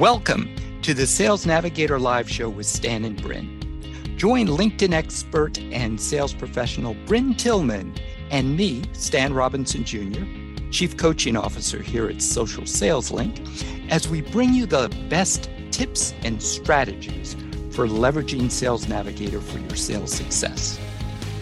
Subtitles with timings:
[0.00, 0.48] Welcome
[0.80, 4.16] to the Sales Navigator Live Show with Stan and Brynne.
[4.16, 7.94] Join LinkedIn expert and sales professional Brynne Tillman
[8.30, 10.24] and me, Stan Robinson Jr.,
[10.70, 13.42] Chief Coaching Officer here at Social Sales Link,
[13.90, 17.34] as we bring you the best tips and strategies
[17.70, 20.80] for leveraging Sales Navigator for your sales success.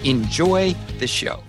[0.02, 1.44] Enjoy the show.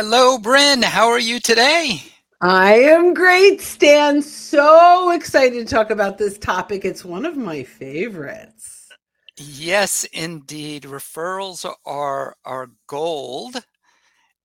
[0.00, 0.84] Hello, Brynne.
[0.84, 2.00] How are you today?
[2.40, 4.22] I am great, Stan.
[4.22, 6.84] So excited to talk about this topic.
[6.84, 8.88] It's one of my favorites.
[9.36, 10.84] Yes, indeed.
[10.84, 13.56] Referrals are are gold,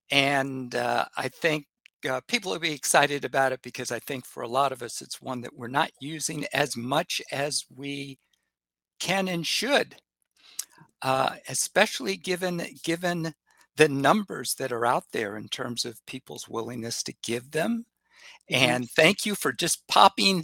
[0.10, 1.68] and uh, I think
[2.10, 5.04] uh, people will be excited about it because I think for a lot of us,
[5.04, 8.18] it's one that we're not using as much as we
[9.00, 9.98] can and should,
[11.04, 13.36] uh, especially given given
[13.76, 17.86] the numbers that are out there in terms of people's willingness to give them.
[18.52, 18.64] Mm-hmm.
[18.64, 20.44] And thank you for just popping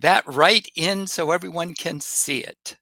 [0.00, 2.76] that right in so everyone can see it.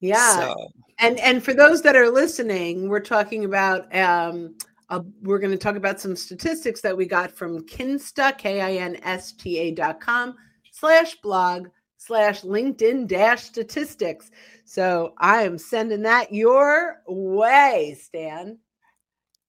[0.00, 0.40] Yeah.
[0.40, 0.68] So.
[0.98, 4.56] And and for those that are listening, we're talking about um
[4.88, 10.00] uh, we're going to talk about some statistics that we got from Kinsta, K-I-N-S-T-A dot
[10.00, 10.36] com
[10.70, 14.30] slash blog slash LinkedIn dash statistics.
[14.64, 18.58] So I am sending that your way, Stan.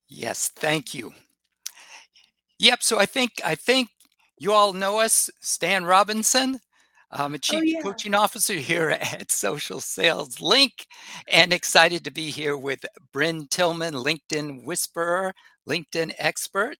[0.10, 1.14] Yes, thank you.
[2.60, 2.84] Yep.
[2.84, 3.90] So I think I think
[4.40, 6.60] you all know us, Stan Robinson.
[7.12, 7.82] I'm a oh, chief oh, yeah.
[7.82, 10.88] coaching officer here at Social Sales Link,
[11.28, 15.34] and excited to be here with Brynne Tillman, LinkedIn Whisperer,
[15.68, 16.78] LinkedIn expert,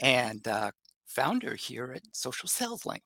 [0.00, 0.70] and uh,
[1.06, 3.02] founder here at Social Sales Link.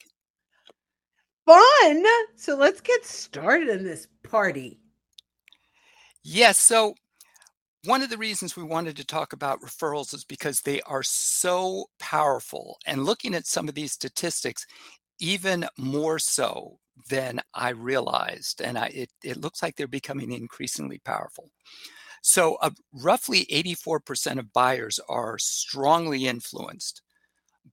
[1.46, 2.04] Fun.
[2.36, 4.80] So let's get started in this party.
[6.22, 6.58] Yes.
[6.58, 6.94] So
[7.84, 11.86] one of the reasons we wanted to talk about referrals is because they are so
[11.98, 12.78] powerful.
[12.86, 14.66] And looking at some of these statistics,
[15.20, 16.78] even more so
[17.08, 18.60] than I realized.
[18.60, 21.50] And I, it, it looks like they're becoming increasingly powerful.
[22.22, 27.02] So, uh, roughly 84% of buyers are strongly influenced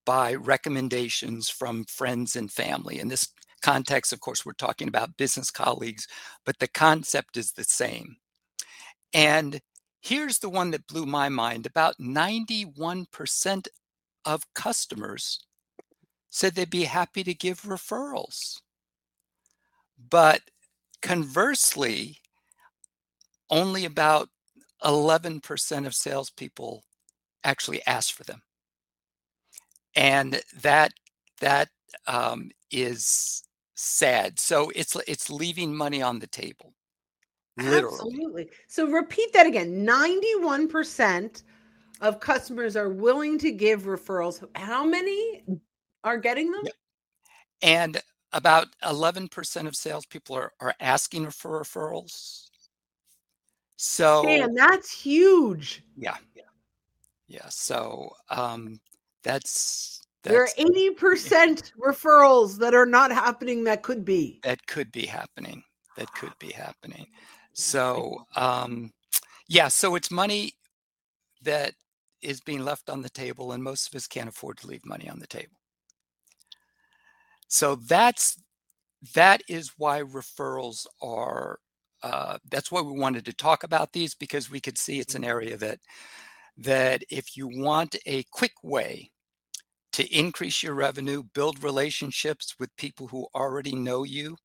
[0.06, 3.00] by recommendations from friends and family.
[3.00, 3.30] In this
[3.62, 6.08] context, of course, we're talking about business colleagues,
[6.46, 8.18] but the concept is the same.
[9.14, 9.62] And
[10.02, 13.68] Here's the one that blew my mind about 91%
[14.26, 15.46] of customers
[16.30, 18.60] said they'd be happy to give referrals.
[20.10, 20.42] But
[21.02, 22.18] conversely,
[23.50, 24.30] only about
[24.84, 26.84] 11% of salespeople
[27.44, 28.42] actually ask for them.
[29.96, 30.94] And that
[31.42, 31.70] that
[32.08, 33.44] um, is
[33.76, 34.40] sad.
[34.40, 36.74] So it's it's leaving money on the table.
[37.64, 37.96] Literally.
[37.96, 38.50] Absolutely.
[38.68, 39.86] So repeat that again.
[39.86, 41.44] 91%
[42.02, 44.44] of customers are willing to give referrals.
[44.56, 45.44] How many
[46.04, 46.64] are getting them?
[47.62, 48.02] And
[48.34, 52.50] about 11% of salespeople are, are asking for referrals.
[53.78, 55.84] So Damn, that's huge.
[55.98, 56.18] Yeah.
[56.36, 56.44] Yeah.
[57.28, 57.50] Yeah.
[57.50, 58.80] So um
[59.24, 64.40] that's, that's there are 80% referrals that are not happening that could be.
[64.44, 65.64] That could be happening.
[65.98, 67.08] That could be happening.
[67.54, 68.92] So, um,
[69.48, 70.54] yeah, so it's money
[71.44, 71.74] that
[72.22, 75.10] is being left on the table, and most of us can't afford to leave money
[75.10, 75.58] on the table.
[77.48, 78.42] So that's
[79.16, 81.60] that is why referrals are.
[82.04, 85.24] Uh, that's why we wanted to talk about these because we could see it's an
[85.24, 85.80] area that
[86.58, 89.12] that if you want a quick way
[89.94, 94.38] to increase your revenue, build relationships with people who already know you,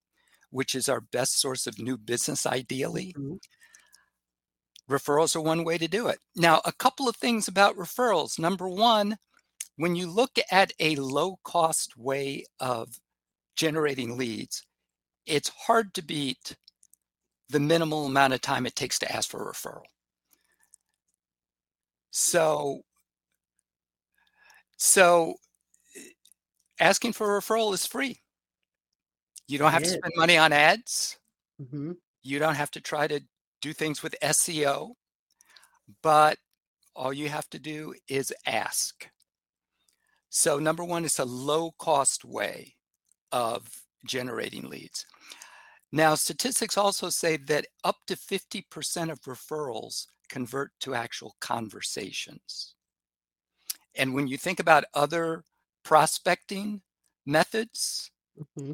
[0.57, 3.15] which is our best source of new business ideally.
[3.19, 3.35] Mm-hmm.
[4.91, 6.19] Referrals are one way to do it.
[6.35, 8.39] Now, a couple of things about referrals.
[8.39, 9.19] Number one,
[9.77, 12.89] when you look at a low cost way of
[13.55, 14.65] generating leads,
[15.27, 16.57] it's hard to beat
[17.51, 19.83] the minimal amount of time it takes to ask for a referral.
[22.13, 22.81] So,
[24.79, 25.35] so
[26.81, 28.21] asking for a referral is free.
[29.49, 31.19] You don't have to spend money on ads.
[31.61, 31.93] Mm-hmm.
[32.23, 33.21] You don't have to try to
[33.63, 34.93] do things with SEO,
[36.03, 36.39] but
[36.95, 39.09] all you have to do is ask.
[40.29, 42.75] So, number one, it's a low cost way
[43.31, 43.69] of
[44.05, 45.07] generating leads.
[45.93, 52.75] Now, statistics also say that up to 50% of referrals convert to actual conversations.
[53.95, 55.45] And when you think about other
[55.85, 56.83] prospecting
[57.25, 58.11] methods,
[58.59, 58.73] mm-hmm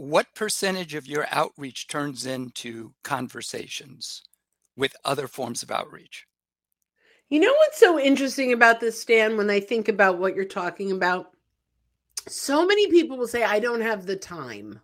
[0.00, 4.22] what percentage of your outreach turns into conversations
[4.74, 6.26] with other forms of outreach?
[7.28, 10.90] You know what's so interesting about this, Stan, when I think about what you're talking
[10.90, 11.32] about?
[12.26, 14.80] So many people will say, I don't have the time.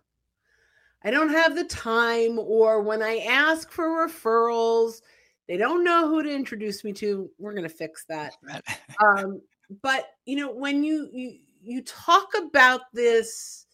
[1.03, 2.37] I don't have the time.
[2.37, 5.01] Or when I ask for referrals,
[5.47, 7.27] they don't know who to introduce me to.
[7.39, 8.35] We're going to fix that.
[9.03, 9.41] um,
[9.81, 13.65] but you know, when you you you talk about this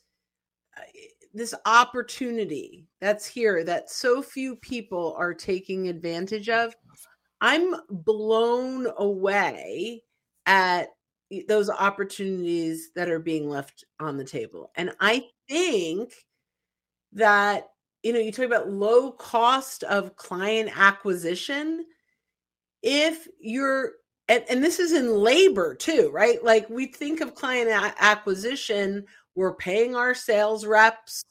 [0.78, 0.81] uh,
[1.33, 6.75] this opportunity that's here that so few people are taking advantage of
[7.41, 10.03] I'm blown away
[10.45, 10.89] at
[11.47, 14.71] those opportunities that are being left on the table.
[14.75, 16.13] And I think
[17.12, 17.68] that,
[18.01, 21.85] you know, you talk about low cost of client acquisition.
[22.81, 23.94] If you're,
[24.30, 26.41] and, and this is in labor too, right?
[26.44, 31.24] Like we think of client a- acquisition, we're paying our sales reps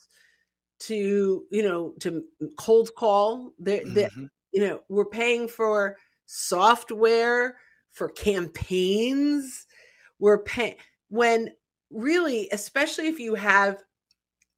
[0.81, 2.25] to, you know, to
[2.57, 3.53] cold call.
[3.59, 4.25] They're, mm-hmm.
[4.53, 5.97] you know we're paying for
[6.27, 7.57] software
[7.93, 9.67] for campaigns.
[10.19, 10.77] We're paying
[11.09, 11.51] when
[11.91, 13.79] really especially if you have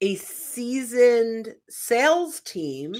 [0.01, 2.93] a seasoned sales team.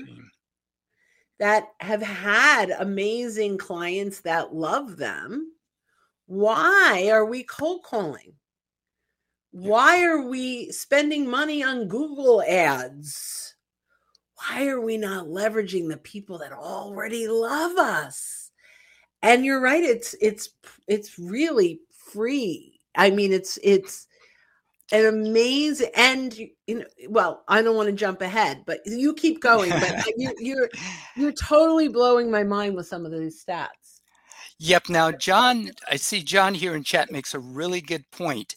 [1.39, 5.51] that have had amazing clients that love them
[6.27, 8.33] why are we cold calling
[9.56, 13.56] why are we spending money on google ads?
[14.36, 18.52] Why are we not leveraging the people that already love us?
[19.22, 20.50] And you're right it's it's
[20.90, 21.80] it's really
[22.12, 22.81] free.
[22.98, 24.07] I mean it's it's
[24.92, 29.42] an amazing and you know well i don't want to jump ahead but you keep
[29.42, 30.69] going but you, you're
[31.16, 34.02] you're totally blowing my mind with some of these stats.
[34.60, 38.56] Yep now john i see john here in chat makes a really good point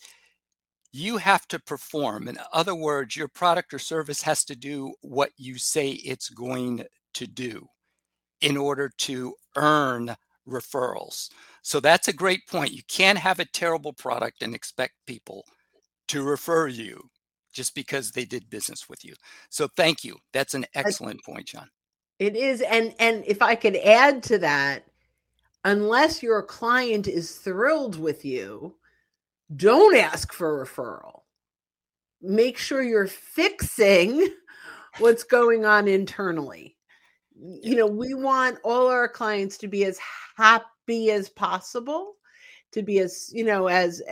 [0.92, 2.28] you have to perform.
[2.28, 6.84] In other words, your product or service has to do what you say it's going
[7.14, 7.68] to do
[8.40, 10.16] in order to earn
[10.48, 11.28] referrals.
[11.62, 12.72] So that's a great point.
[12.72, 15.44] You can't have a terrible product and expect people
[16.08, 17.10] to refer you
[17.52, 19.14] just because they did business with you.
[19.50, 20.16] So thank you.
[20.32, 21.68] That's an excellent point, John.
[22.18, 24.84] It is and and if I could add to that,
[25.64, 28.74] unless your client is thrilled with you,
[29.56, 31.22] don't ask for referral.
[32.20, 34.28] Make sure you're fixing
[34.98, 36.76] what's going on internally.
[37.40, 39.98] You know, we want all our clients to be as
[40.36, 42.14] happy as possible,
[42.72, 44.02] to be as, you know, as,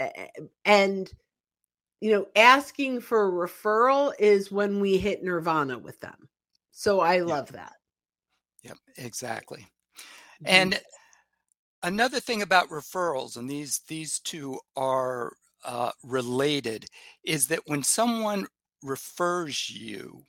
[0.64, 1.10] and,
[2.00, 6.28] you know, asking for a referral is when we hit nirvana with them.
[6.70, 7.72] So I love that.
[8.62, 9.66] Yep, exactly.
[10.44, 10.46] Mm-hmm.
[10.46, 10.80] And
[11.86, 15.34] Another thing about referrals, and these these two are
[15.64, 16.86] uh, related,
[17.22, 18.48] is that when someone
[18.82, 20.24] refers you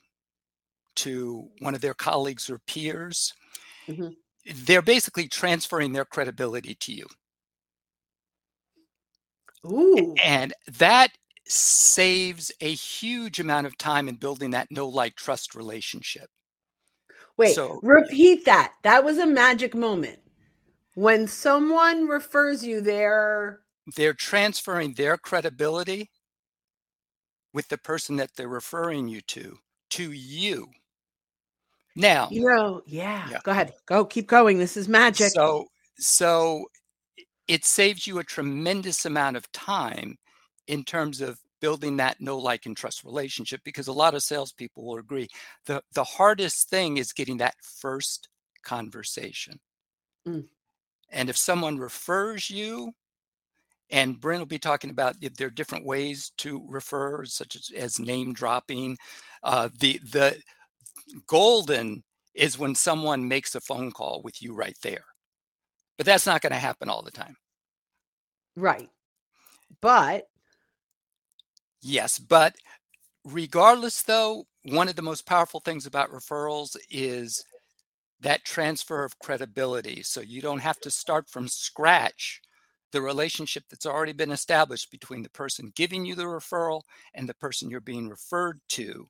[0.98, 3.34] to one of their colleagues or peers,
[3.88, 4.10] mm-hmm.
[4.66, 7.08] they're basically transferring their credibility to you.
[9.66, 10.14] Ooh.
[10.24, 11.10] And that
[11.48, 16.30] saves a huge amount of time in building that no like trust relationship.
[17.36, 18.74] Wait, so, repeat that.
[18.84, 20.20] That was a magic moment
[20.98, 23.60] when someone refers you they're
[23.96, 26.10] they're transferring their credibility
[27.54, 29.60] with the person that they're referring you to
[29.92, 30.68] to you.
[31.96, 33.40] Now you know yeah, yeah.
[33.44, 33.74] go ahead.
[33.86, 34.58] Go keep going.
[34.58, 35.30] This is magic.
[35.30, 35.68] So
[36.00, 36.66] so
[37.48, 40.18] it saves you a tremendous amount of time
[40.66, 44.84] in terms of building that no like and trust relationship because a lot of salespeople
[44.84, 45.28] will agree.
[45.68, 48.30] The the hardest thing is getting that first
[48.64, 49.60] conversation.
[50.28, 50.48] Mm.
[51.10, 52.92] And if someone refers you,
[53.90, 57.72] and Brynne will be talking about if there are different ways to refer, such as,
[57.76, 58.98] as name dropping.
[59.44, 60.38] Uh, the the
[61.26, 65.06] golden is when someone makes a phone call with you right there,
[65.98, 67.36] but that's not going to happen all the time.
[68.56, 68.90] Right,
[69.82, 70.26] but
[71.82, 72.56] yes, but
[73.24, 77.44] regardless, though, one of the most powerful things about referrals is
[78.22, 80.04] that transfer of credibility.
[80.04, 82.42] So you don't have to start from scratch
[82.92, 86.82] the relationship that's already been established between the person giving you the referral
[87.14, 89.10] and the person you're being referred to.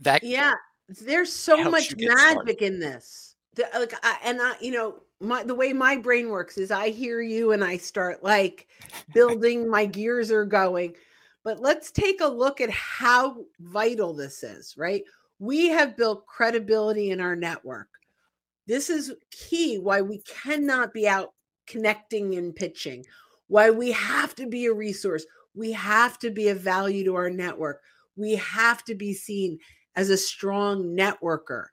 [0.00, 0.54] That yeah,
[0.88, 2.62] there's so much magic started.
[2.62, 3.36] in this.
[3.54, 6.90] The, like, I, and I, you know, my the way my brain works is I
[6.90, 8.68] hear you and I start like
[9.14, 9.68] building.
[9.68, 10.94] my gears are going.
[11.44, 15.04] But let's take a look at how vital this is, right?
[15.38, 17.88] We have built credibility in our network.
[18.66, 21.34] This is key why we cannot be out
[21.66, 23.04] connecting and pitching,
[23.48, 25.24] why we have to be a resource.
[25.54, 27.80] We have to be a value to our network.
[28.16, 29.58] we have to be seen
[29.94, 31.66] as a strong networker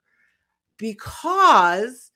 [0.78, 2.10] because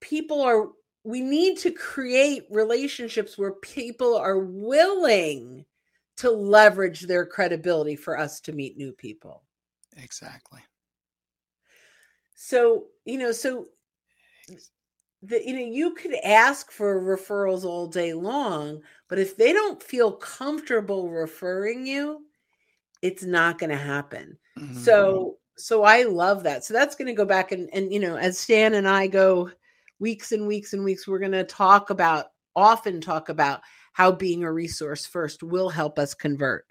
[0.00, 0.68] people are
[1.04, 5.64] we need to create relationships where people are willing
[6.16, 9.44] to leverage their credibility for us to meet new people.
[10.02, 10.60] Exactly.
[12.34, 13.66] So, you know, so
[15.22, 19.82] the, you know, you could ask for referrals all day long, but if they don't
[19.82, 22.22] feel comfortable referring you,
[23.02, 24.38] it's not going to happen.
[24.58, 24.78] Mm-hmm.
[24.78, 26.64] So, so I love that.
[26.64, 29.50] So that's going to go back and, and, you know, as Stan and I go
[29.98, 33.62] weeks and weeks and weeks, we're going to talk about, often talk about
[33.92, 36.66] how being a resource first will help us convert.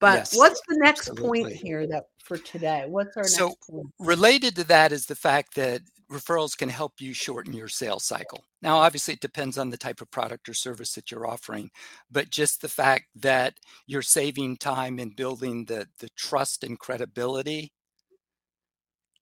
[0.00, 1.44] But yes, what's the next absolutely.
[1.44, 2.84] point here that for today?
[2.86, 3.86] What's our so next point?
[3.98, 8.44] Related to that is the fact that referrals can help you shorten your sales cycle.
[8.60, 11.70] Now, obviously, it depends on the type of product or service that you're offering,
[12.10, 13.54] but just the fact that
[13.86, 17.72] you're saving time in building the, the trust and credibility,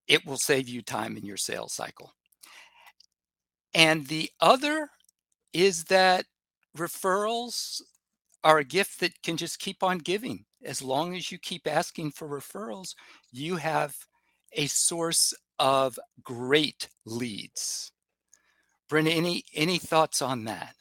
[0.08, 2.12] it will save you time in your sales cycle.
[3.72, 4.88] And the other
[5.52, 6.26] is that
[6.76, 7.80] referrals
[8.42, 10.44] are a gift that can just keep on giving.
[10.64, 12.94] As long as you keep asking for referrals,
[13.32, 13.96] you have
[14.52, 17.92] a source of great leads.
[18.88, 20.74] Brenda, any any thoughts on that?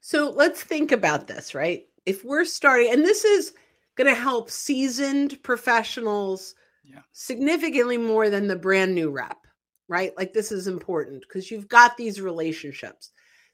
[0.00, 1.84] So let's think about this, right?
[2.06, 3.52] If we're starting, and this is
[3.96, 7.00] going to help seasoned professionals yeah.
[7.12, 9.38] significantly more than the brand new rep,
[9.88, 10.12] right?
[10.16, 13.10] Like this is important because you've got these relationships.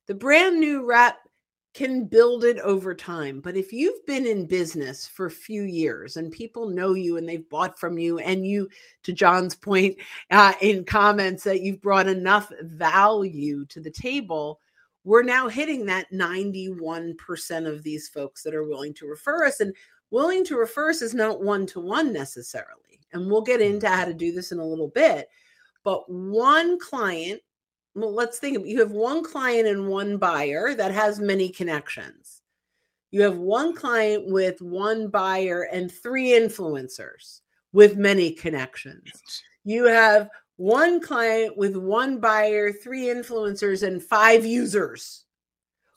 [0.07, 1.19] The brand new rep
[1.73, 3.41] can build it over time.
[3.41, 7.29] But if you've been in business for a few years and people know you and
[7.29, 8.69] they've bought from you, and you,
[9.05, 9.97] to John's point
[10.31, 14.61] uh, in comments, that you've brought enough value to the table,
[15.05, 19.61] we're now hitting that 91% of these folks that are willing to refer us.
[19.61, 19.75] And
[20.11, 23.01] willing to refer us is not one to one necessarily.
[23.13, 25.29] And we'll get into how to do this in a little bit.
[25.85, 27.41] But one client
[28.01, 32.43] well, let's think you have one client and one buyer that has many connections.
[33.11, 37.41] You have one client with one buyer and three influencers
[37.73, 39.11] with many connections.
[39.65, 45.25] You have one client with one buyer, three influencers, and five users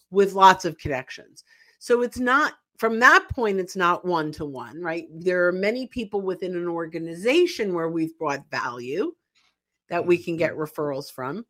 [0.09, 1.43] with lots of connections.
[1.79, 5.07] So it's not from that point, it's not one to one, right?
[5.11, 9.13] There are many people within an organization where we've brought value
[9.89, 10.61] that we can get mm-hmm.
[10.61, 11.45] referrals from.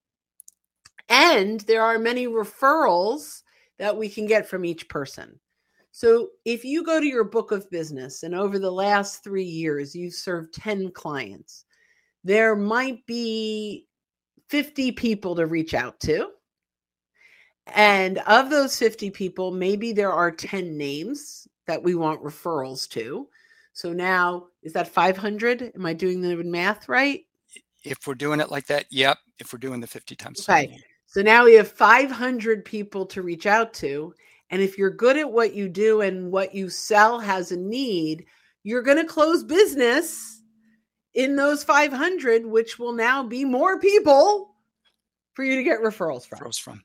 [1.10, 3.42] And there are many referrals
[3.80, 5.40] that we can get from each person.
[5.92, 9.96] So if you go to your book of business and over the last three years
[9.96, 11.66] you've served 10 clients,
[12.24, 13.86] there might be
[14.50, 16.30] 50 people to reach out to.
[17.68, 23.28] And of those 50 people, maybe there are 10 names that we want referrals to.
[23.74, 25.72] So now, is that 500?
[25.76, 27.22] Am I doing the math right?
[27.84, 29.18] If we're doing it like that, yep.
[29.40, 30.48] If we're doing the 50 times.
[30.48, 30.78] Okay.
[31.14, 34.16] So now we have 500 people to reach out to.
[34.50, 38.26] And if you're good at what you do and what you sell has a need,
[38.64, 40.42] you're going to close business
[41.14, 44.56] in those 500, which will now be more people
[45.34, 46.40] for you to get referrals from.
[46.40, 46.82] Referrals from.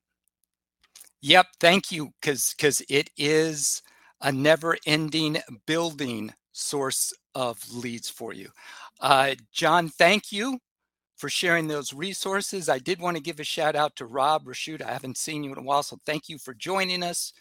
[1.22, 1.46] Yep.
[1.58, 2.10] Thank you.
[2.20, 3.82] Because because it is
[4.20, 8.50] a never-ending building source of leads for you.
[9.00, 10.58] Uh, John, thank you
[11.18, 12.68] for sharing those resources.
[12.68, 14.80] I did want to give a shout out to Rob Rashid.
[14.80, 17.32] I haven't seen you in a while, so thank you for joining us.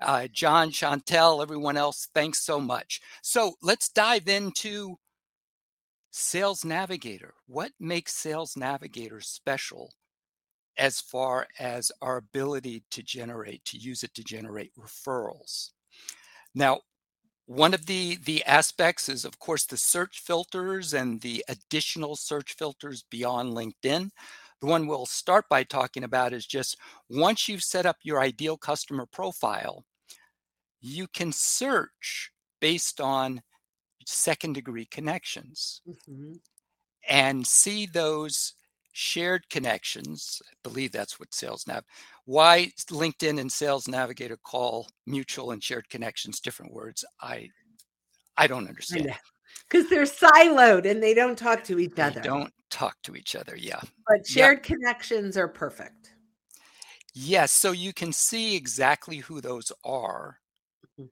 [0.00, 3.00] Uh, John, Chantel, everyone else, thanks so much.
[3.22, 4.96] So let's dive into
[6.12, 7.34] Sales Navigator.
[7.46, 9.92] What makes Sales Navigator special
[10.78, 15.70] as far as our ability to generate, to use it to generate referrals?
[16.54, 16.80] Now,
[17.46, 22.54] one of the the aspects is of course the search filters and the additional search
[22.54, 24.10] filters beyond linkedin
[24.60, 26.76] the one we'll start by talking about is just
[27.08, 29.84] once you've set up your ideal customer profile
[30.80, 33.40] you can search based on
[34.04, 36.32] second degree connections mm-hmm.
[37.08, 38.54] and see those
[38.96, 41.84] shared connections i believe that's what sales nav
[42.24, 47.46] why linkedin and sales navigator call mutual and shared connections different words i
[48.38, 49.14] i don't understand.
[49.68, 52.20] because they're siloed and they don't talk to each other.
[52.20, 53.80] they don't talk to each other yeah.
[54.08, 54.64] But shared yep.
[54.64, 56.12] connections are perfect.
[57.14, 60.38] Yes so you can see exactly who those are
[60.98, 61.08] mm-hmm.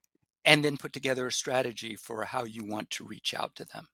[0.46, 3.86] and then put together a strategy for how you want to reach out to them.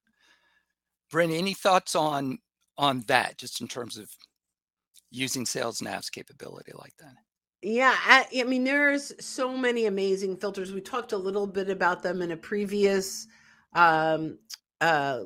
[1.09, 2.39] Brent, any thoughts on
[2.81, 4.09] on that just in terms of
[5.11, 7.15] using sales nav's capability like that
[7.61, 12.03] yeah I, I, mean there's so many amazing filters we talked a little bit about
[12.03, 13.27] them in a previous
[13.73, 14.37] um,
[14.81, 15.19] uh,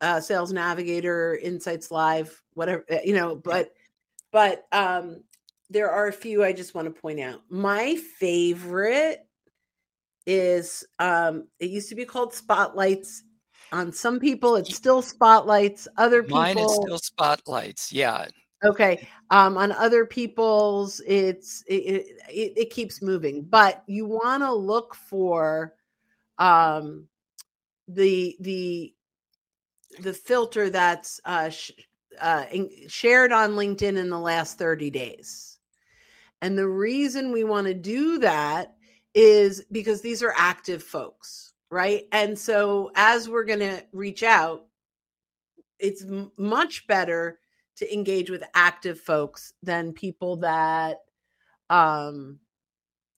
[0.00, 3.34] uh, Sales Navigator, Insights Live, whatever eh, you know.
[3.34, 3.72] But
[4.30, 5.22] but um,
[5.68, 7.40] there are a few I just want to point out.
[7.48, 9.26] My favorite
[10.26, 13.24] is um, it used to be called Spotlights.
[13.72, 15.86] On some people, it's still Spotlights.
[15.96, 17.92] Other people, mine is still Spotlights.
[17.92, 18.26] Yeah.
[18.64, 19.06] Okay.
[19.30, 24.94] Um, on other people's, it's it, it, it keeps moving, but you want to look
[24.94, 25.74] for
[26.38, 27.06] um
[27.88, 28.94] the the
[30.00, 31.72] the filter that's uh, sh-
[32.20, 35.58] uh, in- shared on LinkedIn in the last 30 days.
[36.42, 38.74] And the reason we want to do that
[39.14, 42.04] is because these are active folks, right?
[42.12, 44.66] And so as we're going to reach out,
[45.78, 47.38] it's m- much better
[47.76, 50.98] to engage with active folks than people that
[51.70, 52.38] um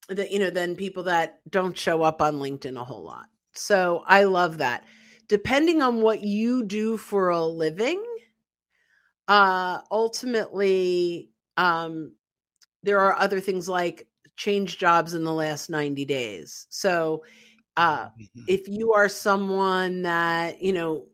[0.09, 3.25] that you know than people that don't show up on LinkedIn a whole lot.
[3.53, 4.85] So I love that.
[5.27, 8.03] Depending on what you do for a living,
[9.27, 12.13] uh ultimately um
[12.83, 16.67] there are other things like change jobs in the last 90 days.
[16.69, 17.23] So
[17.77, 18.43] uh mm-hmm.
[18.47, 21.05] if you are someone that, you know,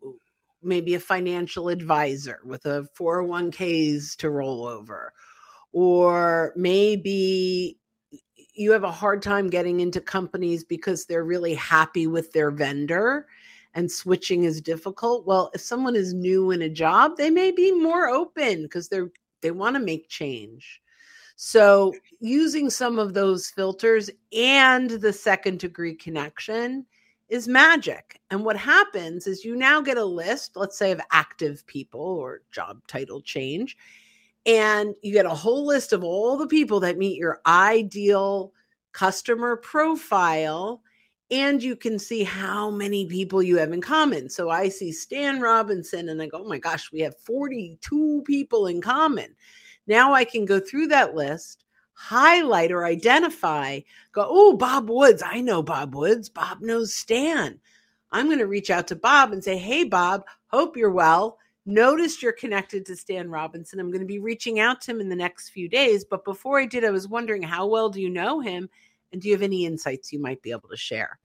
[0.62, 5.14] maybe a financial advisor with a 401ks to roll over
[5.72, 7.78] or maybe
[8.54, 13.28] you have a hard time getting into companies because they're really happy with their vendor
[13.74, 17.72] and switching is difficult well if someone is new in a job they may be
[17.72, 19.12] more open because they're
[19.42, 20.82] they want to make change
[21.42, 26.86] so using some of those filters and the second degree connection
[27.30, 31.66] is magic and what happens is you now get a list let's say of active
[31.66, 33.78] people or job title change
[34.46, 38.52] and you get a whole list of all the people that meet your ideal
[38.92, 40.82] customer profile
[41.32, 44.30] and you can see how many people you have in common.
[44.30, 48.66] So I see Stan Robinson and I go, oh my gosh, we have 42 people
[48.66, 49.36] in common.
[49.90, 53.82] Now I can go through that list, highlight or identify,
[54.14, 55.22] go, oh, Bob Woods.
[55.26, 56.30] I know Bob Woods.
[56.30, 57.60] Bob knows Stan.
[58.12, 61.38] I'm going to reach out to Bob and say, hey, Bob, hope you're well
[61.70, 63.80] noticed you're connected to Stan Robinson.
[63.80, 66.04] I'm going to be reaching out to him in the next few days.
[66.04, 68.70] But before I did, I was wondering how well do you know him?
[69.12, 71.20] And do you have any insights you might be able to share?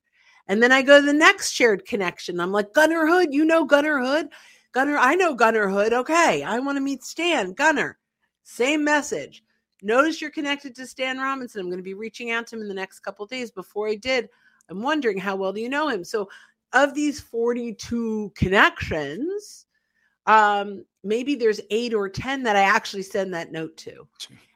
[0.46, 2.40] And then I go to the next shared connection.
[2.40, 4.28] I'm like, Gunner Hood, you know Gunner Hood?
[4.72, 5.92] Gunner, I know Gunner Hood.
[5.92, 7.52] Okay, I want to meet Stan.
[7.52, 7.98] Gunner,
[8.44, 9.42] same message.
[9.82, 11.60] Notice you're connected to Stan Robinson.
[11.60, 13.50] I'm going to be reaching out to him in the next couple days.
[13.50, 14.28] Before I did,
[14.70, 16.04] I'm wondering how well do you know him?
[16.04, 16.28] So,
[16.72, 19.66] of these 42 connections,
[20.26, 24.08] um, maybe there's eight or 10 that I actually send that note to.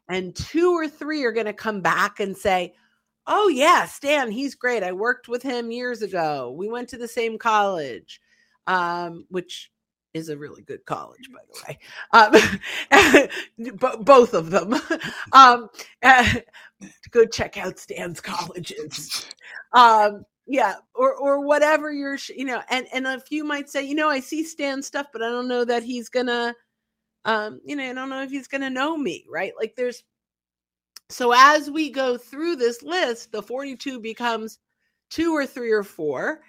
[0.09, 2.75] And two or three are going to come back and say,
[3.31, 4.83] Oh, yeah, Stan, he's great.
[4.83, 6.51] I worked with him years ago.
[6.57, 8.23] We went to the same college,
[8.67, 9.71] um, which
[10.15, 13.31] is a really good college, by the way.
[13.71, 14.75] Um, both of them.
[15.33, 15.69] um,
[17.11, 19.27] go check out Stan's colleges.
[19.73, 23.95] Um, yeah or or whatever you're you know and and a few might say you
[23.95, 26.55] know i see stan stuff but i don't know that he's gonna
[27.27, 30.03] um you know i don't know if he's gonna know me right like there's
[31.11, 34.59] so as we go through this list the 42 becomes
[35.11, 36.41] two or three or four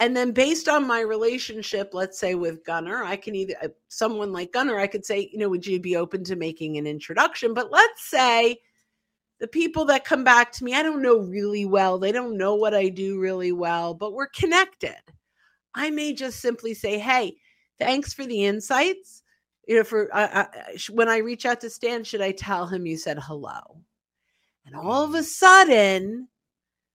[0.00, 4.32] and then based on my relationship let's say with gunner i can either uh, someone
[4.32, 7.54] like gunner i could say you know would you be open to making an introduction
[7.54, 8.56] but let's say
[9.38, 11.98] the people that come back to me, I don't know really well.
[11.98, 14.96] They don't know what I do really well, but we're connected.
[15.74, 17.36] I may just simply say, "Hey,
[17.78, 19.22] thanks for the insights."
[19.68, 20.46] You know, for uh,
[20.90, 23.80] when I reach out to Stan, should I tell him you said hello?
[24.66, 25.24] And all of a mm.
[25.24, 26.28] sudden,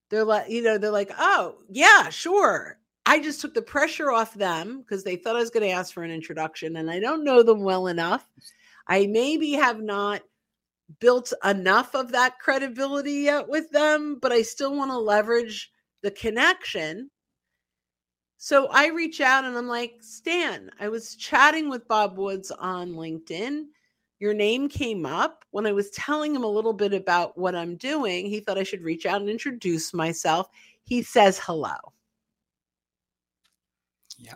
[0.10, 4.34] they're like, you know, they're like, "Oh, yeah, sure." I just took the pressure off
[4.34, 7.24] them because they thought I was going to ask for an introduction, and I don't
[7.24, 8.30] know them well enough.
[8.88, 10.22] I maybe have not
[11.00, 16.12] built enough of that credibility yet with them, but I still want to leverage the
[16.12, 17.10] connection.
[18.38, 22.92] So I reach out and I'm like, Stan, I was chatting with Bob Woods on
[22.92, 23.66] LinkedIn.
[24.20, 27.78] Your name came up when I was telling him a little bit about what I'm
[27.78, 28.26] doing.
[28.26, 30.50] He thought I should reach out and introduce myself.
[30.84, 31.76] He says hello.
[34.18, 34.34] Yeah.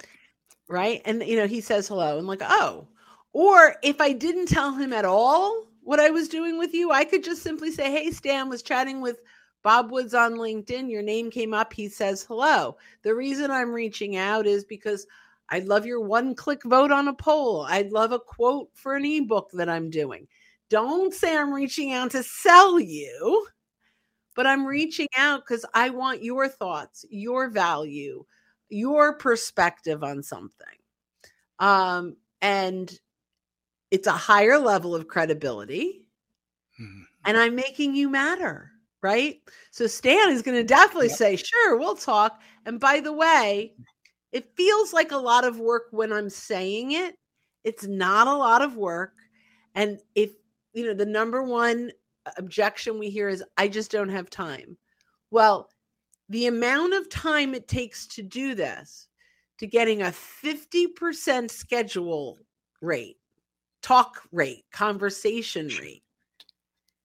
[0.67, 1.01] Right.
[1.05, 2.17] And, you know, he says hello.
[2.17, 2.87] and like, oh,
[3.33, 6.91] or if I didn't tell him at all, what I was doing with you.
[6.91, 9.21] I could just simply say, Hey, Stan was chatting with
[9.63, 10.91] Bob Woods on LinkedIn.
[10.91, 11.71] Your name came up.
[11.71, 12.75] He says hello.
[13.03, 15.07] The reason I'm reaching out is because
[15.47, 17.65] I'd love your one click vote on a poll.
[17.69, 20.27] I'd love a quote for an ebook that I'm doing.
[20.69, 23.47] Don't say I'm reaching out to sell you,
[24.35, 28.25] but I'm reaching out because I want your thoughts, your value,
[28.69, 30.67] your perspective on something.
[31.60, 32.91] Um, and
[33.91, 36.08] it's a higher level of credibility.
[36.80, 37.01] Mm-hmm.
[37.25, 39.41] And I'm making you matter, right?
[39.71, 41.17] So Stan is going to definitely yep.
[41.17, 42.41] say, sure, we'll talk.
[42.65, 43.73] And by the way,
[44.32, 47.15] it feels like a lot of work when I'm saying it.
[47.63, 49.13] It's not a lot of work.
[49.75, 50.32] And if,
[50.73, 51.91] you know, the number one
[52.38, 54.77] objection we hear is, I just don't have time.
[55.32, 55.69] Well,
[56.29, 59.07] the amount of time it takes to do this,
[59.59, 62.37] to getting a 50% schedule
[62.81, 63.17] rate,
[63.81, 66.03] talk rate, conversation rate.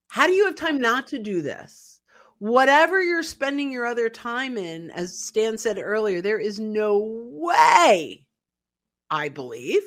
[0.09, 1.99] How do you have time not to do this?
[2.39, 6.99] Whatever you're spending your other time in, as Stan said earlier, there is no
[7.31, 8.25] way,
[9.09, 9.81] I believe,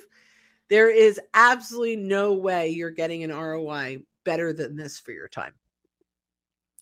[0.69, 5.53] there is absolutely no way you're getting an ROI better than this for your time.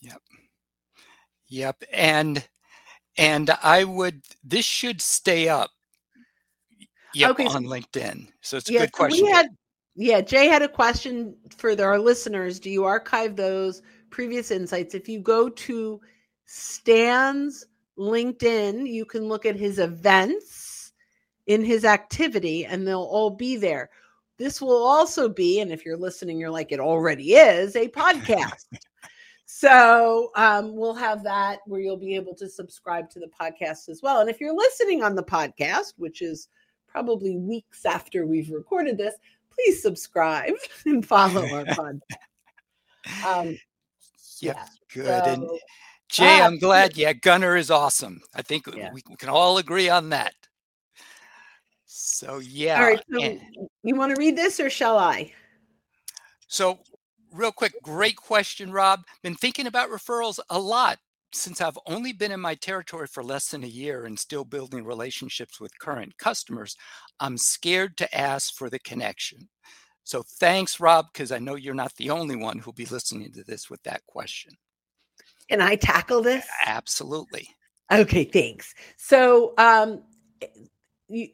[0.00, 0.22] Yep.
[1.48, 1.84] Yep.
[1.92, 2.46] And
[3.16, 5.70] and I would this should stay up
[7.14, 8.28] yep, okay, on so, LinkedIn.
[8.40, 9.24] So it's a yeah, good question.
[9.24, 9.48] we had,
[9.94, 12.58] yeah, Jay had a question for the, our listeners.
[12.58, 14.94] Do you archive those previous insights?
[14.94, 16.00] If you go to
[16.46, 17.64] Stan's
[17.98, 20.92] LinkedIn, you can look at his events
[21.46, 23.90] in his activity and they'll all be there.
[24.36, 28.64] This will also be, and if you're listening, you're like, it already is a podcast.
[29.46, 34.00] So um, we'll have that where you'll be able to subscribe to the podcast as
[34.02, 34.20] well.
[34.20, 36.48] And if you're listening on the podcast, which is
[36.88, 39.14] probably weeks after we've recorded this,
[39.50, 40.54] please subscribe
[40.86, 42.00] and follow our podcast.
[43.26, 43.58] Um,
[44.40, 44.66] yep, yeah.
[44.92, 45.06] good.
[45.06, 45.48] So, and
[46.08, 46.96] Jay, I'm glad.
[46.96, 48.20] Yeah, Gunner is awesome.
[48.34, 48.92] I think yeah.
[48.92, 50.34] we, we, can all agree on that.
[51.86, 52.78] So yeah.
[52.78, 53.00] All right.
[53.12, 53.40] So and,
[53.82, 55.32] you want to read this or shall I?
[56.46, 56.78] So
[57.34, 59.00] real quick, great question, Rob.
[59.22, 60.98] Been thinking about referrals a lot
[61.34, 64.84] since I've only been in my territory for less than a year and still building
[64.84, 66.76] relationships with current customers,
[67.20, 69.48] I'm scared to ask for the connection.
[70.04, 73.44] So thanks, Rob, because I know you're not the only one who'll be listening to
[73.44, 74.52] this with that question.
[75.48, 76.46] Can I tackle this?
[76.66, 77.48] Absolutely.
[77.92, 78.74] Okay, thanks.
[78.96, 80.02] So, um,
[81.08, 81.28] you,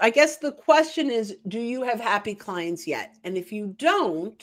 [0.00, 3.16] I guess the question is do you have happy clients yet?
[3.22, 4.42] And if you don't,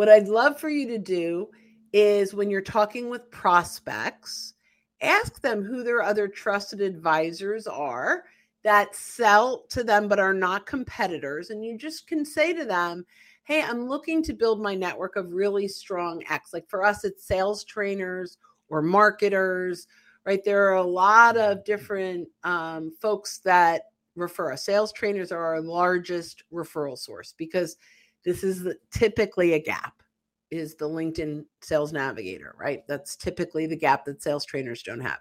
[0.00, 1.50] what I'd love for you to do
[1.92, 4.54] is when you're talking with prospects,
[5.02, 8.24] ask them who their other trusted advisors are
[8.64, 11.50] that sell to them but are not competitors.
[11.50, 13.04] And you just can say to them,
[13.44, 16.54] Hey, I'm looking to build my network of really strong X.
[16.54, 18.38] Like for us, it's sales trainers
[18.70, 19.86] or marketers,
[20.24, 20.42] right?
[20.42, 23.82] There are a lot of different um, folks that
[24.16, 24.64] refer us.
[24.64, 27.76] Sales trainers are our largest referral source because
[28.24, 30.02] this is typically a gap
[30.50, 32.86] is the LinkedIn Sales Navigator, right?
[32.86, 35.18] That's typically the gap that sales trainers don't have.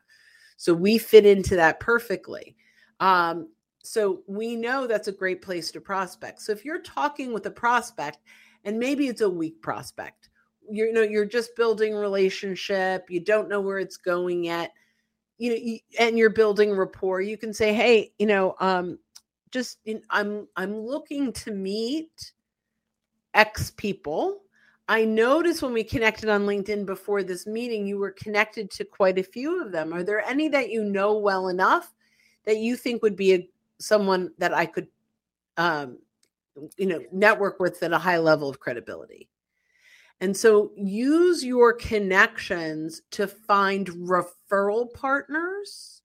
[0.57, 2.55] So we fit into that perfectly.
[2.99, 3.49] Um,
[3.83, 6.41] so we know that's a great place to prospect.
[6.41, 8.19] So if you're talking with a prospect,
[8.65, 10.29] and maybe it's a weak prospect,
[10.69, 14.73] you're, you know you're just building relationship, you don't know where it's going yet,
[15.37, 17.21] you know, you, and you're building rapport.
[17.21, 18.99] You can say, hey, you know, um,
[19.51, 22.33] just I'm I'm looking to meet
[23.39, 24.41] X people
[24.89, 29.19] I noticed when we connected on LinkedIn before this meeting, you were connected to quite
[29.19, 29.93] a few of them.
[29.93, 31.93] Are there any that you know well enough
[32.45, 34.87] that you think would be a, someone that I could,
[35.57, 35.99] um,
[36.75, 39.29] you know, network with at a high level of credibility?
[40.21, 46.01] And so use your connections to find referral partners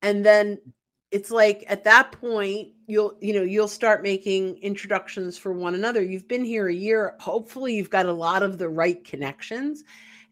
[0.00, 0.58] and then
[1.10, 6.02] it's like at that point you'll you know you'll start making introductions for one another.
[6.02, 7.14] You've been here a year.
[7.20, 9.84] Hopefully you've got a lot of the right connections.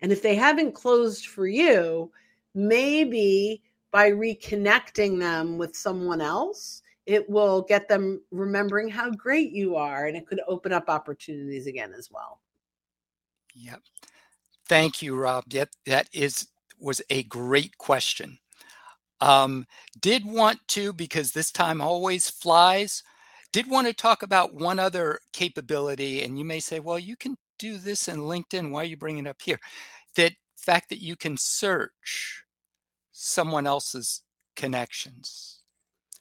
[0.02, 2.10] And if they haven't closed for you
[2.54, 9.76] maybe by reconnecting them with someone else it will get them remembering how great you
[9.76, 12.40] are and it could open up opportunities again as well.
[13.54, 13.82] Yep.
[14.68, 15.44] Thank you rob.
[15.50, 18.38] Yep that is was a great question
[19.20, 19.66] um,
[20.00, 23.02] did want to, because this time always flies,
[23.52, 26.22] did want to talk about one other capability.
[26.22, 28.70] And you may say, well, you can do this in LinkedIn.
[28.70, 29.60] Why are you bringing it up here?
[30.16, 32.42] That fact that you can search
[33.12, 34.22] someone else's
[34.56, 35.60] connections.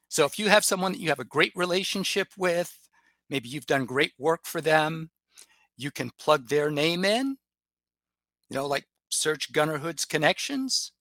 [0.10, 2.78] So if you have someone that you have a great relationship with,
[3.30, 5.10] maybe you've done great work for them,
[5.76, 7.38] you can plug their name in,
[8.50, 10.92] you know, like search Gunner Hood's connections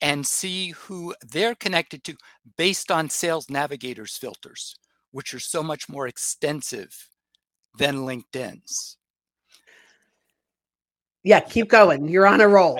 [0.00, 2.16] and see who they're connected to
[2.56, 4.74] based on Sales Navigator's filters,
[5.10, 7.08] which are so much more extensive
[7.78, 8.96] than LinkedIn's.
[11.22, 12.08] Yeah, keep going.
[12.08, 12.78] You're on a roll.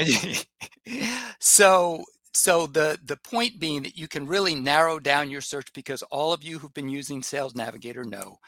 [1.41, 6.03] so so the the point being that you can really narrow down your search because
[6.05, 8.39] all of you who've been using Sales Navigator know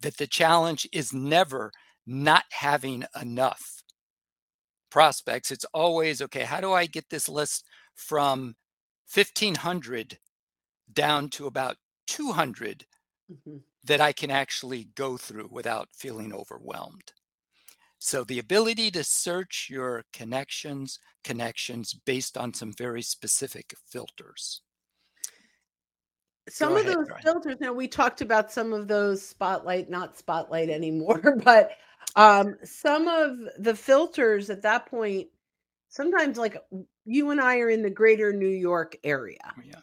[0.00, 1.70] that the challenge is never
[2.06, 3.82] not having enough
[4.90, 5.50] prospects.
[5.50, 8.56] It's always okay, how do I get this list from
[9.12, 10.18] 1500
[10.92, 11.76] down to about
[12.06, 12.86] 200
[13.30, 13.58] mm-hmm.
[13.84, 17.12] that I can actually go through without feeling overwhelmed.
[17.98, 24.62] So the ability to search your connections, connections based on some very specific filters.
[26.48, 30.18] Some Go of ahead, those filters, now we talked about some of those spotlight, not
[30.18, 31.76] spotlight anymore, but
[32.16, 35.28] um, some of the filters at that point,
[35.88, 36.56] sometimes like
[37.04, 39.38] you and I are in the greater New York area.
[39.46, 39.80] Oh, yeah.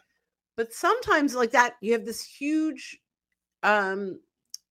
[0.56, 2.98] But sometimes like that, you have this huge
[3.62, 4.20] um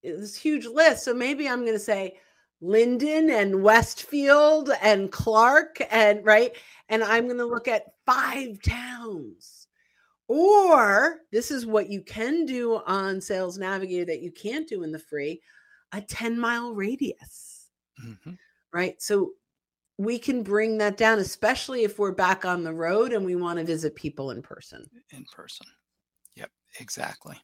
[0.04, 1.04] this huge list.
[1.04, 2.18] So maybe I'm gonna say
[2.62, 6.54] Linden and Westfield and Clark and right.
[6.90, 9.68] And I'm going to look at five towns.
[10.28, 14.92] Or this is what you can do on Sales Navigator that you can't do in
[14.92, 15.42] the free
[15.92, 17.68] a 10 mile radius.
[18.06, 18.34] Mm-hmm.
[18.72, 19.02] Right.
[19.02, 19.32] So
[20.00, 23.60] we can bring that down, especially if we're back on the road and we want
[23.60, 24.90] to visit people in person.
[25.12, 25.68] In person.
[26.38, 27.36] Yep, exactly.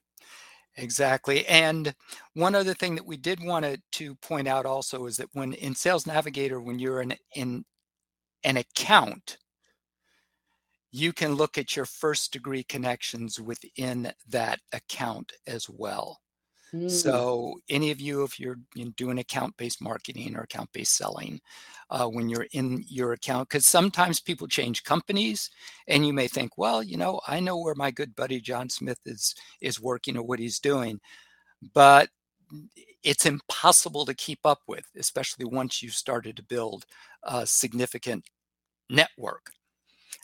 [0.78, 1.46] Exactly.
[1.48, 1.94] And
[2.34, 5.76] one other thing that we did want to point out also is that when in
[5.76, 7.66] Sales Navigator, when you're in, in
[8.46, 9.38] an account,
[10.92, 16.22] you can look at your first degree connections within that account as well.
[16.76, 16.92] Mm.
[16.92, 18.58] So, any of you, if you're
[18.98, 21.40] doing account based marketing or account based selling,
[21.90, 25.50] uh, when you're in your account, because sometimes people change companies,
[25.88, 29.00] and you may think, well, you know, I know where my good buddy John Smith
[29.06, 31.00] is is working or what he's doing,
[31.74, 32.10] but
[33.04, 36.86] it's impossible to keep up with, especially once you've started to build
[37.24, 38.26] a significant
[38.90, 39.52] network.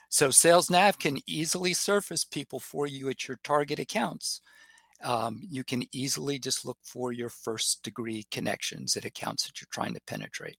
[0.09, 4.41] So, Sales Nav can easily surface people for you at your target accounts
[5.03, 9.67] um, you can easily just look for your first degree connections at accounts that you're
[9.71, 10.57] trying to penetrate.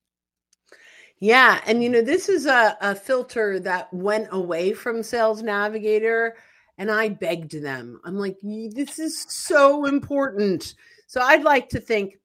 [1.21, 1.61] Yeah.
[1.67, 6.37] And, you know, this is a, a filter that went away from Sales Navigator.
[6.79, 10.75] And I begged them, I'm like, this is so important.
[11.07, 12.19] So I'd like to think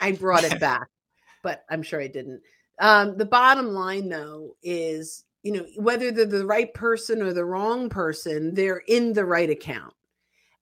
[0.00, 0.88] I brought it back,
[1.42, 2.42] but I'm sure I didn't.
[2.80, 7.44] Um, the bottom line, though, is you know whether they're the right person or the
[7.44, 9.94] wrong person, they're in the right account.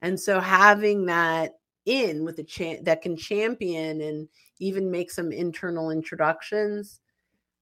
[0.03, 1.55] And so having that
[1.87, 7.01] in with a champ that can champion and even make some internal introductions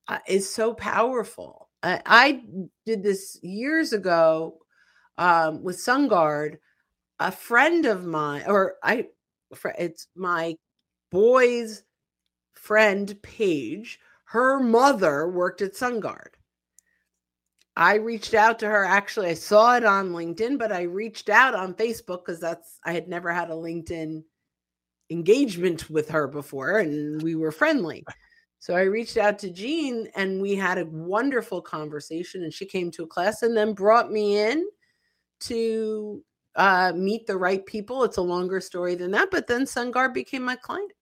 [0.09, 1.68] uh, is so powerful.
[1.83, 2.42] I, I,
[2.87, 4.59] did this years ago
[5.16, 6.57] um, with SunGard.
[7.20, 9.07] A friend of mine, or I,
[9.77, 10.57] it's my
[11.11, 11.83] boy's
[12.55, 13.98] friend Paige.
[14.27, 16.38] Her mother worked at SunGard.
[17.79, 18.85] I reached out to her.
[18.85, 22.93] Actually, I saw it on LinkedIn, but I reached out on Facebook because that's I
[22.93, 24.25] had never had a LinkedIn
[25.11, 28.05] engagement with her before, and we were friendly.
[28.59, 32.43] So I reached out to Jean and we had a wonderful conversation.
[32.43, 34.67] And she came to a class and then brought me in
[35.41, 36.25] to
[36.57, 38.03] uh, meet the right people.
[38.03, 40.93] It's a longer story than that, but then SunGard became my client.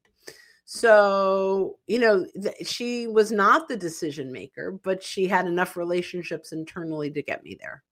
[0.68, 6.50] So, you know, th- she was not the decision maker, but she had enough relationships
[6.50, 7.84] internally to get me there.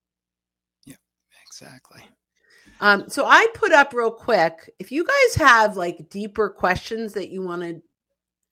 [0.85, 0.97] Yeah,
[1.47, 2.03] exactly.
[2.81, 7.31] Um, so I put up real quick if you guys have like deeper questions that
[7.31, 7.83] you want to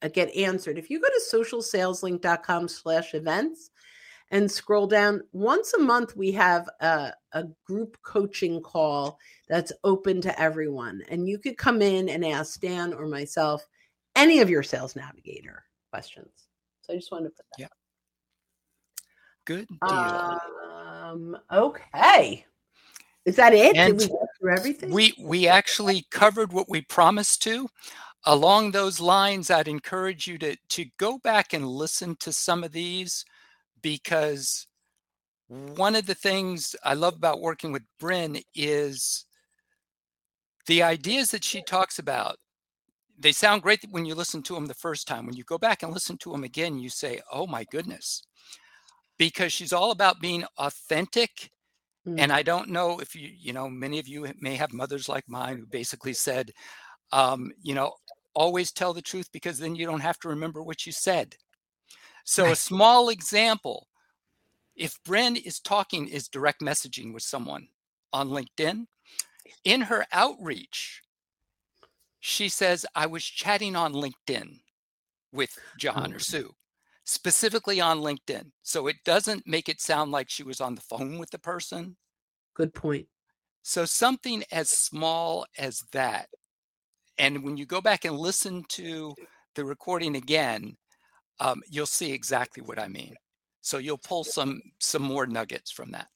[0.01, 3.71] uh, get answered, if you go to socialsaleslink.com slash events
[4.31, 10.21] and scroll down, once a month we have a, a group coaching call that's open
[10.21, 11.01] to everyone.
[11.09, 13.67] And you could come in and ask Dan or myself
[14.15, 16.31] any of your sales navigator questions.
[16.81, 17.61] So I just wanted to put that.
[17.61, 17.67] Yeah.
[19.45, 19.91] Good deal.
[19.91, 22.45] Um, okay.
[23.25, 23.75] Is that it?
[23.75, 24.91] And Did we go through everything?
[24.91, 27.69] We we actually covered what we promised to.
[28.25, 32.71] Along those lines, I'd encourage you to to go back and listen to some of
[32.71, 33.25] these
[33.81, 34.67] because
[35.47, 39.25] one of the things I love about working with Brynne is
[40.67, 42.37] the ideas that she talks about
[43.17, 45.25] they sound great when you listen to them the first time.
[45.25, 48.23] When you go back and listen to them again, you say, "Oh my goodness,"
[49.17, 51.51] because she's all about being authentic.
[52.07, 52.19] Mm.
[52.19, 55.23] And I don't know if you, you know, many of you may have mothers like
[55.29, 56.51] mine who basically said,
[57.13, 57.93] um, you know,
[58.33, 61.37] always tell the truth because then you don't have to remember what you said.
[62.25, 63.87] So a small example,
[64.75, 67.67] if Brynne is talking, is direct messaging with someone
[68.11, 68.87] on LinkedIn,
[69.63, 71.02] in her outreach,
[72.25, 74.61] she says, I was chatting on LinkedIn
[75.33, 76.53] with John or Sue,
[77.03, 78.51] specifically on LinkedIn.
[78.61, 81.97] So it doesn't make it sound like she was on the phone with the person.
[82.55, 83.07] Good point.
[83.61, 86.29] So something as small as that.
[87.17, 89.13] And when you go back and listen to
[89.55, 90.77] the recording again,
[91.41, 93.15] um, you'll see exactly what I mean.
[93.59, 96.07] So you'll pull some some more nuggets from that.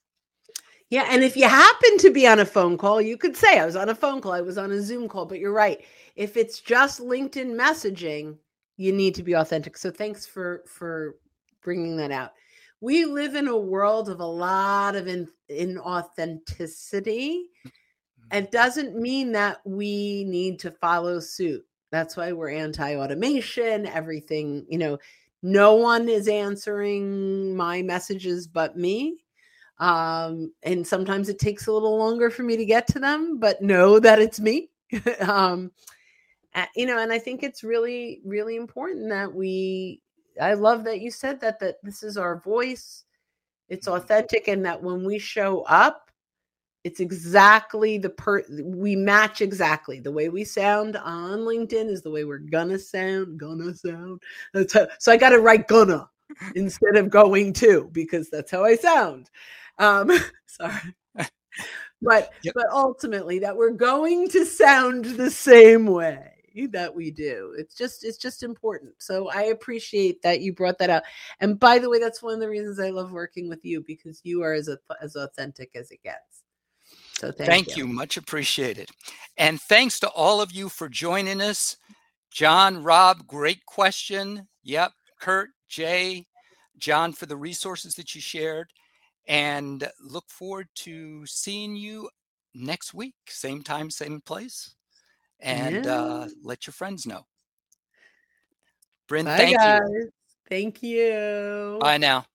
[0.90, 3.66] Yeah, and if you happen to be on a phone call, you could say I
[3.66, 5.84] was on a phone call, I was on a Zoom call, but you're right.
[6.16, 8.38] If it's just LinkedIn messaging,
[8.78, 9.78] you need to be authentic.
[9.78, 11.16] So thanks for for
[11.62, 12.32] bringing that out.
[12.80, 17.42] We live in a world of a lot of in, inauthenticity.
[17.66, 18.38] Mm-hmm.
[18.38, 21.66] It doesn't mean that we need to follow suit.
[21.92, 24.98] That's why we're anti-automation, everything, you know,
[25.42, 29.18] no one is answering my messages but me
[29.80, 33.62] um, and sometimes it takes a little longer for me to get to them but
[33.62, 34.70] know that it's me.
[35.20, 35.72] Um,
[36.76, 40.02] you know and i think it's really really important that we
[40.42, 43.04] i love that you said that that this is our voice
[43.70, 46.08] it's authentic and that when we show up
[46.84, 50.00] it's exactly the per we match exactly.
[50.00, 54.22] The way we sound on linkedin is the way we're gonna sound gonna sound.
[54.54, 56.10] That's how, so i gotta write gonna
[56.56, 59.30] instead of going to because that's how i sound
[59.80, 60.12] um,
[60.46, 60.96] sorry.
[62.02, 62.54] But yep.
[62.54, 66.34] but ultimately that we're going to sound the same way
[66.72, 67.54] that we do.
[67.58, 68.94] It's just it's just important.
[68.98, 71.04] So I appreciate that you brought that out.
[71.40, 74.22] And by the way, that's one of the reasons I love working with you because
[74.24, 74.70] you are as
[75.02, 76.44] as authentic as it gets.
[77.20, 77.46] So thank, you.
[77.46, 77.88] thank you.
[77.88, 77.94] you.
[77.94, 78.90] Much appreciated.
[79.38, 81.78] And thanks to all of you for joining us.
[82.32, 84.48] John, Rob, great question.
[84.64, 84.92] Yep.
[85.20, 86.28] Kurt, Jay,
[86.78, 88.72] John, for the resources that you shared
[89.28, 92.10] and look forward to seeing you
[92.54, 94.76] next week, same time, same place.
[95.40, 95.94] And yeah.
[95.94, 97.26] uh, let your friends know.
[99.10, 99.82] Brynne, Bye, thank guys.
[99.90, 100.10] you.
[100.50, 101.78] Thank you.
[101.80, 102.26] Bye now.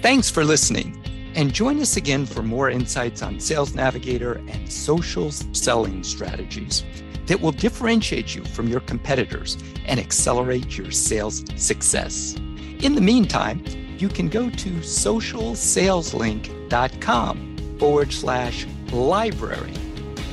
[0.00, 0.98] Thanks for listening.
[1.34, 6.84] And join us again for more insights on Sales Navigator and social selling strategies
[7.26, 12.34] that will differentiate you from your competitors and accelerate your sales success.
[12.80, 13.64] In the meantime,
[14.02, 19.72] you can go to socialsaleslink.com forward slash library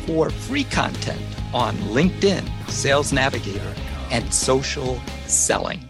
[0.05, 1.21] for free content
[1.53, 3.75] on LinkedIn, Sales Navigator,
[4.09, 5.88] and social selling.